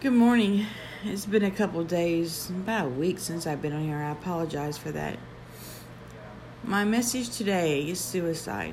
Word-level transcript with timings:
Good 0.00 0.14
morning. 0.14 0.64
It's 1.04 1.26
been 1.26 1.44
a 1.44 1.50
couple 1.50 1.84
days, 1.84 2.48
about 2.48 2.86
a 2.86 2.88
week 2.88 3.18
since 3.18 3.46
I've 3.46 3.60
been 3.60 3.74
on 3.74 3.84
here. 3.84 3.98
I 3.98 4.12
apologize 4.12 4.78
for 4.78 4.90
that. 4.92 5.18
My 6.64 6.86
message 6.86 7.36
today 7.36 7.82
is 7.82 8.00
suicide. 8.00 8.72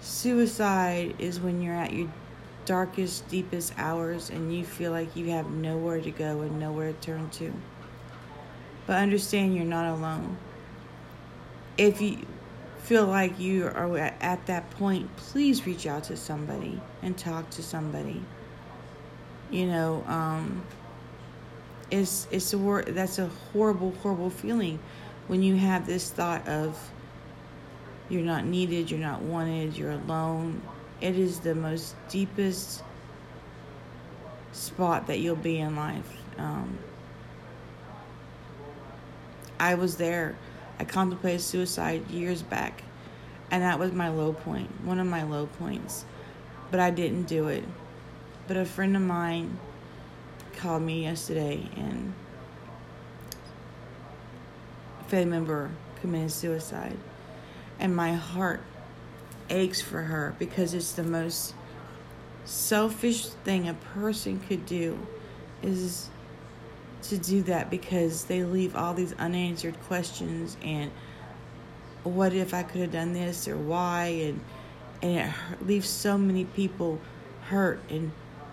Suicide 0.00 1.14
is 1.20 1.38
when 1.38 1.62
you're 1.62 1.72
at 1.72 1.92
your 1.92 2.10
darkest, 2.64 3.28
deepest 3.28 3.74
hours 3.78 4.28
and 4.28 4.52
you 4.52 4.64
feel 4.64 4.90
like 4.90 5.14
you 5.14 5.30
have 5.30 5.48
nowhere 5.52 6.00
to 6.00 6.10
go 6.10 6.40
and 6.40 6.58
nowhere 6.58 6.92
to 6.92 6.98
turn 6.98 7.30
to. 7.30 7.52
But 8.88 8.96
understand 8.96 9.54
you're 9.54 9.64
not 9.64 9.86
alone. 9.86 10.36
If 11.78 12.00
you 12.00 12.26
feel 12.78 13.06
like 13.06 13.38
you 13.38 13.66
are 13.66 13.96
at 13.98 14.44
that 14.46 14.68
point, 14.72 15.14
please 15.16 15.64
reach 15.64 15.86
out 15.86 16.02
to 16.04 16.16
somebody 16.16 16.80
and 17.02 17.16
talk 17.16 17.50
to 17.50 17.62
somebody 17.62 18.20
you 19.52 19.66
know 19.66 20.02
um, 20.08 20.62
it's 21.90 22.26
it's 22.32 22.52
a 22.52 22.58
wor- 22.58 22.82
that's 22.82 23.18
a 23.18 23.28
horrible 23.52 23.92
horrible 24.02 24.30
feeling 24.30 24.80
when 25.28 25.42
you 25.42 25.54
have 25.56 25.86
this 25.86 26.10
thought 26.10 26.48
of 26.48 26.90
you're 28.08 28.22
not 28.22 28.44
needed 28.44 28.90
you're 28.90 28.98
not 28.98 29.22
wanted 29.22 29.76
you're 29.76 29.92
alone. 29.92 30.60
It 31.00 31.18
is 31.18 31.40
the 31.40 31.54
most 31.54 31.96
deepest 32.08 32.82
spot 34.52 35.08
that 35.08 35.18
you'll 35.18 35.34
be 35.34 35.58
in 35.58 35.76
life. 35.76 36.16
Um, 36.38 36.78
i 39.60 39.74
was 39.74 39.96
there. 39.96 40.36
I 40.78 40.84
contemplated 40.84 41.40
suicide 41.40 42.10
years 42.10 42.42
back 42.42 42.82
and 43.52 43.62
that 43.62 43.78
was 43.78 43.92
my 43.92 44.08
low 44.08 44.32
point 44.32 44.68
one 44.84 44.98
of 44.98 45.06
my 45.06 45.22
low 45.22 45.46
points 45.46 46.04
but 46.72 46.80
i 46.80 46.90
didn't 46.90 47.24
do 47.24 47.48
it 47.48 47.62
but 48.46 48.56
a 48.56 48.64
friend 48.64 48.96
of 48.96 49.02
mine 49.02 49.58
called 50.56 50.82
me 50.82 51.02
yesterday 51.02 51.68
and 51.76 52.12
a 55.00 55.04
family 55.04 55.26
member 55.26 55.70
committed 56.00 56.30
suicide. 56.30 56.96
And 57.78 57.94
my 57.94 58.14
heart 58.14 58.62
aches 59.50 59.80
for 59.80 60.02
her 60.02 60.34
because 60.38 60.74
it's 60.74 60.92
the 60.92 61.02
most 61.02 61.54
selfish 62.44 63.26
thing 63.26 63.68
a 63.68 63.74
person 63.74 64.40
could 64.40 64.66
do 64.66 64.98
is 65.62 66.08
to 67.02 67.18
do 67.18 67.42
that 67.42 67.70
because 67.70 68.24
they 68.24 68.44
leave 68.44 68.76
all 68.76 68.94
these 68.94 69.12
unanswered 69.14 69.78
questions 69.82 70.56
and 70.62 70.90
what 72.04 72.32
if 72.32 72.52
I 72.52 72.62
could 72.62 72.80
have 72.80 72.92
done 72.92 73.12
this 73.12 73.46
or 73.46 73.56
why 73.56 74.06
and 74.06 74.40
and 75.02 75.32
it 75.52 75.66
leaves 75.66 75.88
so 75.88 76.16
many 76.16 76.44
people 76.44 77.00
hurt 77.48 77.80
and 77.90 78.12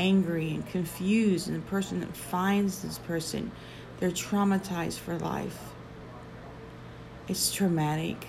angry 0.00 0.50
and 0.50 0.66
confused, 0.66 1.46
and 1.48 1.56
the 1.56 1.68
person 1.68 2.00
that 2.00 2.16
finds 2.16 2.82
this 2.82 2.98
person, 2.98 3.52
they're 3.98 4.10
traumatized 4.10 4.98
for 4.98 5.18
life. 5.18 5.58
It's 7.28 7.52
traumatic. 7.52 8.26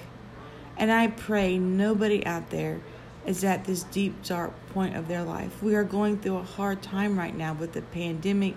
And 0.78 0.92
I 0.92 1.08
pray 1.08 1.58
nobody 1.58 2.26
out 2.26 2.50
there 2.50 2.82
is 3.26 3.44
at 3.44 3.66
this 3.66 3.84
deep, 3.84 4.24
dark 4.24 4.52
point 4.70 4.96
of 4.96 5.08
their 5.08 5.24
life. 5.24 5.64
We 5.64 5.76
are 5.76 5.84
going 5.84 6.20
through 6.20 6.38
a 6.38 6.44
hard 6.44 6.82
time 6.82 7.18
right 7.18 7.36
now 7.36 7.54
with 7.54 7.72
the 7.72 7.82
pandemic, 7.82 8.56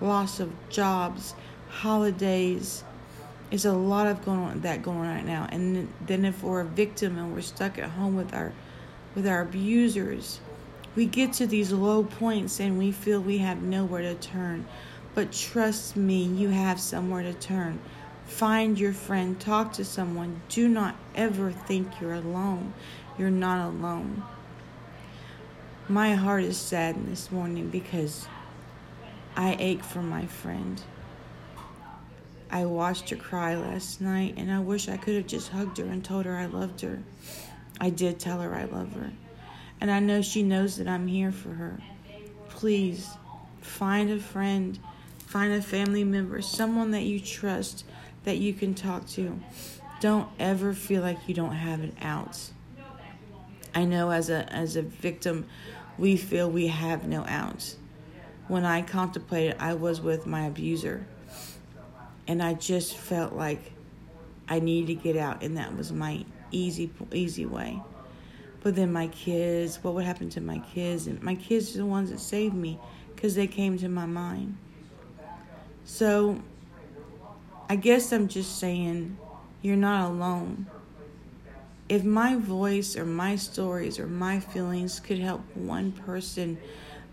loss 0.00 0.40
of 0.40 0.50
jobs, 0.68 1.34
holidays. 1.68 2.82
It's 3.50 3.64
a 3.64 3.72
lot 3.72 4.06
of 4.06 4.24
going 4.24 4.40
on 4.40 4.60
that 4.62 4.82
going 4.82 4.98
on 4.98 5.06
right 5.06 5.24
now. 5.24 5.46
And 5.50 5.92
then 6.06 6.24
if 6.24 6.42
we're 6.42 6.62
a 6.62 6.64
victim 6.64 7.16
and 7.16 7.32
we're 7.32 7.42
stuck 7.42 7.78
at 7.78 7.90
home 7.90 8.16
with 8.16 8.34
our 8.34 8.52
with 9.14 9.26
our 9.26 9.42
abusers, 9.42 10.40
we 10.96 11.04
get 11.04 11.34
to 11.34 11.46
these 11.46 11.70
low 11.72 12.02
points 12.02 12.58
and 12.58 12.78
we 12.78 12.90
feel 12.90 13.20
we 13.20 13.38
have 13.38 13.62
nowhere 13.62 14.00
to 14.00 14.14
turn. 14.14 14.66
But 15.14 15.30
trust 15.30 15.94
me, 15.94 16.24
you 16.24 16.48
have 16.48 16.80
somewhere 16.80 17.22
to 17.22 17.34
turn. 17.34 17.78
Find 18.24 18.78
your 18.78 18.94
friend, 18.94 19.38
talk 19.38 19.74
to 19.74 19.84
someone. 19.84 20.40
Do 20.48 20.66
not 20.66 20.96
ever 21.14 21.52
think 21.52 22.00
you're 22.00 22.14
alone. 22.14 22.72
You're 23.18 23.30
not 23.30 23.68
alone. 23.68 24.24
My 25.86 26.14
heart 26.14 26.42
is 26.42 26.56
saddened 26.56 27.08
this 27.08 27.30
morning 27.30 27.68
because 27.68 28.26
I 29.36 29.56
ache 29.60 29.84
for 29.84 30.02
my 30.02 30.26
friend. 30.26 30.82
I 32.50 32.64
watched 32.64 33.10
her 33.10 33.16
cry 33.16 33.54
last 33.54 34.00
night 34.00 34.34
and 34.36 34.50
I 34.50 34.60
wish 34.60 34.88
I 34.88 34.96
could 34.96 35.14
have 35.14 35.26
just 35.26 35.50
hugged 35.50 35.78
her 35.78 35.84
and 35.84 36.04
told 36.04 36.24
her 36.24 36.36
I 36.36 36.46
loved 36.46 36.80
her. 36.80 37.02
I 37.80 37.90
did 37.90 38.18
tell 38.18 38.40
her 38.40 38.54
I 38.54 38.64
love 38.64 38.92
her. 38.94 39.12
And 39.80 39.90
I 39.90 40.00
know 40.00 40.22
she 40.22 40.42
knows 40.42 40.76
that 40.76 40.88
I'm 40.88 41.06
here 41.06 41.32
for 41.32 41.50
her. 41.50 41.78
Please 42.48 43.10
find 43.60 44.10
a 44.10 44.18
friend, 44.18 44.78
find 45.18 45.52
a 45.52 45.60
family 45.60 46.04
member, 46.04 46.40
someone 46.40 46.92
that 46.92 47.02
you 47.02 47.20
trust 47.20 47.84
that 48.24 48.38
you 48.38 48.52
can 48.52 48.74
talk 48.74 49.06
to. 49.08 49.38
Don't 50.00 50.28
ever 50.38 50.74
feel 50.74 51.02
like 51.02 51.18
you 51.26 51.34
don't 51.34 51.54
have 51.54 51.80
an 51.80 51.96
out. 52.00 52.38
I 53.74 53.84
know 53.84 54.10
as 54.10 54.30
a 54.30 54.50
as 54.52 54.76
a 54.76 54.82
victim, 54.82 55.46
we 55.98 56.16
feel 56.16 56.50
we 56.50 56.68
have 56.68 57.06
no 57.06 57.24
out. 57.26 57.74
When 58.48 58.64
I 58.64 58.82
contemplated, 58.82 59.56
I 59.58 59.74
was 59.74 60.00
with 60.00 60.26
my 60.26 60.46
abuser, 60.46 61.06
and 62.26 62.42
I 62.42 62.54
just 62.54 62.96
felt 62.96 63.34
like 63.34 63.72
I 64.48 64.60
needed 64.60 64.86
to 64.86 64.94
get 64.94 65.16
out, 65.16 65.42
and 65.42 65.56
that 65.56 65.76
was 65.76 65.92
my 65.92 66.24
easy 66.50 66.90
easy 67.12 67.46
way. 67.46 67.82
But 68.66 68.74
then 68.74 68.92
my 68.92 69.06
kids, 69.06 69.78
what 69.84 69.94
would 69.94 70.04
happen 70.04 70.28
to 70.30 70.40
my 70.40 70.58
kids? 70.58 71.06
And 71.06 71.22
my 71.22 71.36
kids 71.36 71.76
are 71.76 71.78
the 71.78 71.86
ones 71.86 72.10
that 72.10 72.18
saved 72.18 72.52
me 72.52 72.80
because 73.14 73.36
they 73.36 73.46
came 73.46 73.78
to 73.78 73.88
my 73.88 74.06
mind. 74.06 74.56
So 75.84 76.42
I 77.68 77.76
guess 77.76 78.10
I'm 78.10 78.26
just 78.26 78.58
saying 78.58 79.18
you're 79.62 79.76
not 79.76 80.10
alone. 80.10 80.66
If 81.88 82.02
my 82.02 82.34
voice 82.34 82.96
or 82.96 83.04
my 83.04 83.36
stories 83.36 84.00
or 84.00 84.08
my 84.08 84.40
feelings 84.40 84.98
could 84.98 85.20
help 85.20 85.42
one 85.54 85.92
person, 85.92 86.58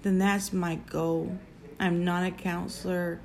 then 0.01 0.17
that's 0.17 0.53
my 0.53 0.77
goal. 0.89 1.37
I'm 1.79 2.03
not 2.03 2.25
a 2.25 2.31
counselor. 2.31 3.19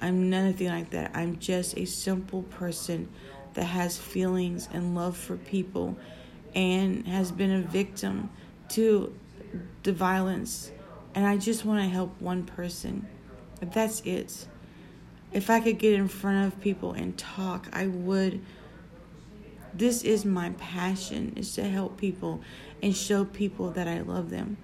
I'm 0.00 0.30
nothing 0.30 0.68
like 0.68 0.88
that. 0.92 1.10
I'm 1.12 1.38
just 1.38 1.76
a 1.76 1.84
simple 1.84 2.44
person 2.44 3.10
that 3.52 3.64
has 3.64 3.98
feelings 3.98 4.70
and 4.72 4.94
love 4.94 5.18
for 5.18 5.36
people 5.36 5.98
and 6.54 7.06
has 7.06 7.30
been 7.30 7.50
a 7.50 7.62
victim 7.62 8.30
to 8.70 9.14
the 9.82 9.92
violence. 9.92 10.70
And 11.14 11.26
I 11.26 11.36
just 11.36 11.64
want 11.64 11.82
to 11.82 11.88
help 11.88 12.20
one 12.20 12.44
person. 12.44 13.06
That's 13.60 14.00
it. 14.00 14.46
If 15.32 15.50
I 15.50 15.60
could 15.60 15.78
get 15.78 15.94
in 15.94 16.08
front 16.08 16.46
of 16.46 16.60
people 16.60 16.92
and 16.92 17.16
talk, 17.16 17.68
I 17.72 17.86
would. 17.86 18.40
This 19.74 20.02
is 20.02 20.24
my 20.24 20.50
passion 20.58 21.34
is 21.36 21.54
to 21.54 21.64
help 21.64 21.98
people 21.98 22.40
and 22.82 22.96
show 22.96 23.24
people 23.24 23.70
that 23.72 23.86
I 23.86 24.00
love 24.00 24.30
them. 24.30 24.56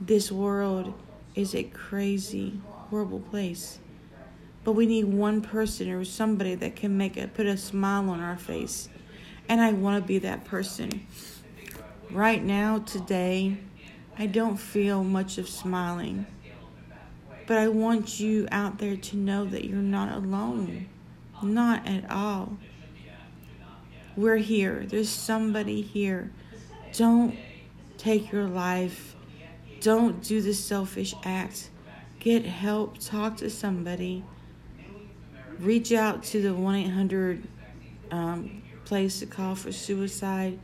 This 0.00 0.32
world 0.32 0.94
is 1.34 1.54
a 1.54 1.64
crazy, 1.64 2.60
horrible 2.66 3.20
place. 3.20 3.78
But 4.64 4.72
we 4.72 4.86
need 4.86 5.04
one 5.04 5.42
person 5.42 5.90
or 5.90 6.04
somebody 6.04 6.54
that 6.56 6.76
can 6.76 6.96
make 6.96 7.16
it 7.16 7.34
put 7.34 7.46
a 7.46 7.56
smile 7.56 8.08
on 8.10 8.20
our 8.20 8.36
face 8.36 8.88
and 9.48 9.60
I 9.60 9.72
want 9.72 10.02
to 10.02 10.06
be 10.06 10.18
that 10.18 10.44
person. 10.44 11.06
Right 12.10 12.42
now, 12.42 12.78
today, 12.80 13.58
I 14.18 14.26
don't 14.26 14.56
feel 14.56 15.02
much 15.02 15.38
of 15.38 15.48
smiling. 15.48 16.26
But 17.46 17.58
I 17.58 17.68
want 17.68 18.20
you 18.20 18.46
out 18.52 18.78
there 18.78 18.96
to 18.96 19.16
know 19.16 19.44
that 19.46 19.64
you're 19.64 19.78
not 19.78 20.16
alone. 20.16 20.88
Not 21.42 21.86
at 21.88 22.10
all. 22.10 22.56
We're 24.16 24.36
here. 24.36 24.84
There's 24.86 25.08
somebody 25.08 25.80
here. 25.80 26.30
Don't 26.92 27.36
take 27.98 28.30
your 28.30 28.44
life. 28.44 29.16
Don't 29.80 30.22
do 30.22 30.40
the 30.40 30.54
selfish 30.54 31.14
act. 31.24 31.70
Get 32.20 32.44
help. 32.44 32.98
Talk 32.98 33.38
to 33.38 33.50
somebody. 33.50 34.22
Reach 35.58 35.92
out 35.92 36.22
to 36.24 36.42
the 36.42 36.54
1 36.54 36.74
800 36.76 37.48
um, 38.10 38.62
place 38.84 39.20
to 39.20 39.26
call 39.26 39.54
for 39.54 39.72
suicide. 39.72 40.58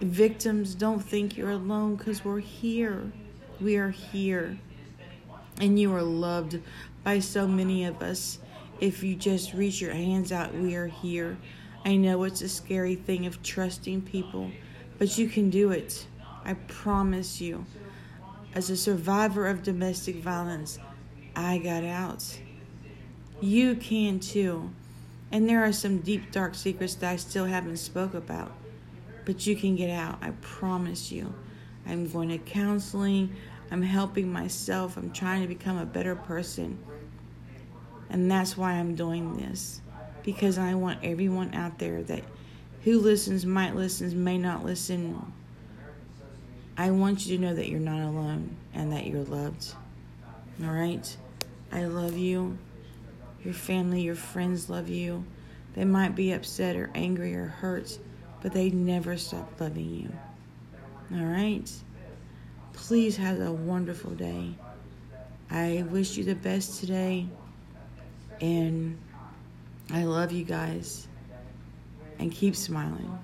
Victims, 0.00 0.74
don't 0.74 1.00
think 1.00 1.36
you're 1.36 1.50
alone 1.50 1.96
because 1.96 2.24
we're 2.24 2.40
here. 2.40 3.10
We 3.60 3.76
are 3.76 3.90
here. 3.90 4.58
And 5.60 5.78
you 5.78 5.94
are 5.94 6.02
loved 6.02 6.60
by 7.02 7.20
so 7.20 7.46
many 7.48 7.84
of 7.84 8.02
us. 8.02 8.38
If 8.80 9.02
you 9.02 9.14
just 9.14 9.54
reach 9.54 9.80
your 9.80 9.94
hands 9.94 10.32
out, 10.32 10.54
we 10.54 10.74
are 10.74 10.86
here. 10.86 11.38
I 11.84 11.96
know 11.96 12.24
it's 12.24 12.42
a 12.42 12.48
scary 12.48 12.94
thing 12.94 13.26
of 13.26 13.42
trusting 13.42 14.02
people, 14.02 14.50
but 14.98 15.16
you 15.16 15.28
can 15.28 15.50
do 15.50 15.70
it. 15.70 16.06
I 16.44 16.54
promise 16.54 17.40
you. 17.40 17.64
As 18.54 18.70
a 18.70 18.76
survivor 18.76 19.46
of 19.46 19.62
domestic 19.62 20.16
violence, 20.16 20.78
I 21.34 21.58
got 21.58 21.84
out. 21.84 22.38
You 23.40 23.74
can 23.76 24.18
too. 24.18 24.70
And 25.32 25.48
there 25.48 25.64
are 25.64 25.72
some 25.72 25.98
deep, 25.98 26.30
dark 26.30 26.54
secrets 26.54 26.94
that 26.96 27.12
I 27.12 27.16
still 27.16 27.46
haven't 27.46 27.78
spoke 27.78 28.14
about. 28.14 28.52
But 29.24 29.46
you 29.46 29.56
can 29.56 29.74
get 29.76 29.90
out. 29.90 30.18
I 30.22 30.30
promise 30.40 31.10
you. 31.10 31.34
I'm 31.86 32.08
going 32.08 32.28
to 32.28 32.38
counseling. 32.38 33.34
I'm 33.70 33.82
helping 33.82 34.32
myself. 34.32 34.96
I'm 34.96 35.12
trying 35.12 35.42
to 35.42 35.48
become 35.48 35.76
a 35.76 35.86
better 35.86 36.14
person. 36.14 36.78
And 38.08 38.30
that's 38.30 38.56
why 38.56 38.72
I'm 38.72 38.94
doing 38.94 39.36
this. 39.36 39.80
Because 40.22 40.58
I 40.58 40.74
want 40.74 41.00
everyone 41.02 41.54
out 41.54 41.78
there 41.78 42.02
that 42.04 42.24
who 42.82 43.00
listens, 43.00 43.44
might 43.44 43.74
listen, 43.74 44.22
may 44.22 44.38
not 44.38 44.64
listen. 44.64 45.32
I 46.76 46.90
want 46.92 47.26
you 47.26 47.36
to 47.36 47.42
know 47.42 47.54
that 47.54 47.68
you're 47.68 47.80
not 47.80 48.00
alone 48.00 48.54
and 48.74 48.92
that 48.92 49.06
you're 49.06 49.24
loved. 49.24 49.74
All 50.62 50.70
right? 50.70 51.16
I 51.72 51.86
love 51.86 52.16
you. 52.16 52.58
Your 53.46 53.54
family, 53.54 54.00
your 54.00 54.16
friends 54.16 54.68
love 54.68 54.88
you. 54.88 55.24
They 55.76 55.84
might 55.84 56.16
be 56.16 56.32
upset 56.32 56.74
or 56.74 56.90
angry 56.96 57.32
or 57.36 57.46
hurt, 57.46 57.96
but 58.42 58.52
they 58.52 58.70
never 58.70 59.16
stop 59.16 59.60
loving 59.60 59.88
you. 59.88 61.16
All 61.16 61.24
right? 61.24 61.70
Please 62.72 63.16
have 63.16 63.40
a 63.40 63.52
wonderful 63.52 64.10
day. 64.10 64.52
I 65.48 65.84
wish 65.88 66.16
you 66.16 66.24
the 66.24 66.34
best 66.34 66.80
today. 66.80 67.28
And 68.40 68.98
I 69.92 70.02
love 70.02 70.32
you 70.32 70.42
guys. 70.42 71.06
And 72.18 72.32
keep 72.32 72.56
smiling. 72.56 73.16